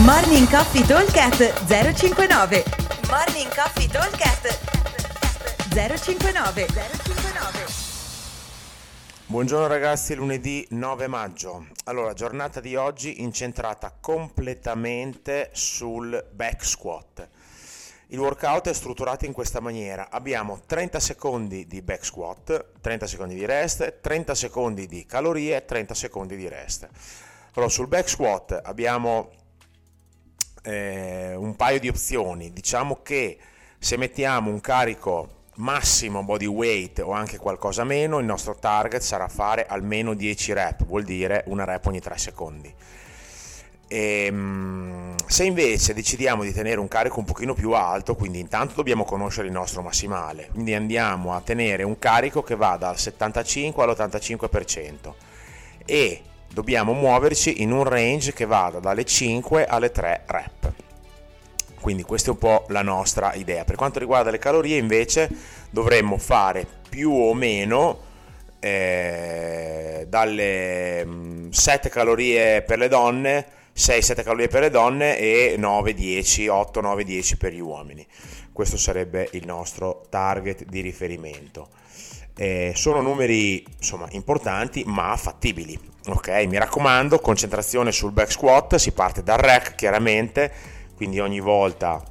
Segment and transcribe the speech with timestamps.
[0.00, 2.64] Morning Coffee Talkcast 059
[3.10, 4.58] Morning Coffee Talkcast
[5.68, 7.66] 059 059
[9.26, 11.66] Buongiorno ragazzi, lunedì 9 maggio.
[11.84, 17.28] Allora, giornata di oggi incentrata completamente sul back squat.
[18.06, 20.08] Il workout è strutturato in questa maniera.
[20.10, 25.92] Abbiamo 30 secondi di back squat, 30 secondi di rest, 30 secondi di calorie, 30
[25.92, 26.88] secondi di rest.
[27.54, 29.40] Allora, sul back squat abbiamo
[30.62, 32.52] eh, un paio di opzioni.
[32.52, 33.38] Diciamo che
[33.78, 39.28] se mettiamo un carico massimo body weight o anche qualcosa meno, il nostro target sarà
[39.28, 42.74] fare almeno 10 rep, vuol dire una rep ogni 3 secondi.
[43.88, 48.74] E, ehm, se invece decidiamo di tenere un carico un pochino più alto, quindi intanto
[48.74, 53.82] dobbiamo conoscere il nostro massimale, quindi andiamo a tenere un carico che va dal 75
[53.82, 55.14] all'85%
[55.84, 60.72] e dobbiamo muoverci in un range che vada dalle 5 alle 3 rep.
[61.80, 63.64] Quindi questa è un po' la nostra idea.
[63.64, 65.28] Per quanto riguarda le calorie invece
[65.70, 67.98] dovremmo fare più o meno
[68.60, 71.06] eh, dalle
[71.50, 77.52] 7 mm, calorie per le donne 6-7 calorie per le donne e 9-10, 8-9-10 per
[77.52, 78.06] gli uomini.
[78.52, 81.68] Questo sarebbe il nostro target di riferimento.
[82.36, 85.78] Eh, sono numeri insomma importanti ma fattibili.
[86.04, 90.50] Ok, mi raccomando, concentrazione sul back squat, si parte dal rack chiaramente,
[90.96, 92.02] quindi ogni volta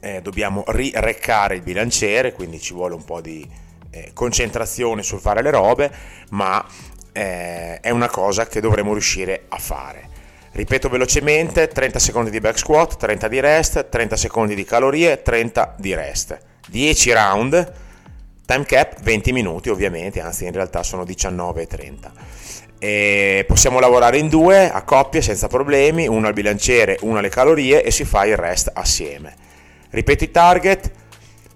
[0.00, 3.48] eh, dobbiamo rireccare il bilanciere, quindi ci vuole un po' di
[3.90, 5.90] eh, concentrazione sul fare le robe,
[6.30, 6.62] ma
[7.12, 10.08] eh, è una cosa che dovremo riuscire a fare.
[10.52, 15.76] Ripeto velocemente, 30 secondi di back squat, 30 di rest, 30 secondi di calorie, 30
[15.78, 16.38] di rest.
[16.68, 17.72] 10 round,
[18.50, 22.12] time cap 20 minuti ovviamente, anzi in realtà sono 19 e 30.
[22.80, 27.84] E possiamo lavorare in due, a coppie, senza problemi, uno al bilanciere, uno alle calorie
[27.84, 29.36] e si fa il rest assieme.
[29.90, 30.90] Ripeto i target,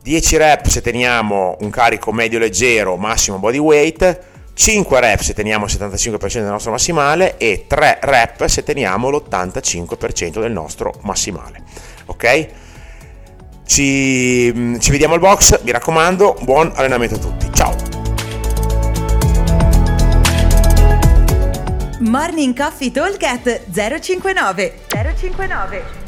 [0.02, 4.20] 10 rep se teniamo un carico medio leggero, massimo body weight,
[4.54, 10.40] 5 rep se teniamo il 75% del nostro massimale e 3 rep se teniamo l'85%
[10.40, 11.60] del nostro massimale.
[12.06, 12.48] Ok?
[13.66, 17.50] Ci, mm, ci vediamo al box, mi raccomando, buon allenamento a tutti.
[17.52, 17.74] Ciao!
[22.00, 23.22] Morning Coffee Talk
[23.70, 26.03] 059 059